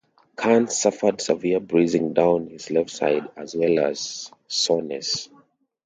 Kearns 0.35 0.75
suffered 0.79 1.21
severe 1.21 1.59
bruising 1.59 2.13
down 2.13 2.47
his 2.47 2.71
left 2.71 2.89
side 2.89 3.29
as 3.37 3.53
well 3.55 3.77
as 3.87 4.31
soreness. 4.47 5.29